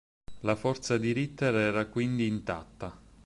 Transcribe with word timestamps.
La 0.39 0.55
forza 0.55 0.97
di 0.97 1.11
Ritter 1.11 1.53
era 1.53 1.85
quindi 1.85 2.25
intatta. 2.25 2.99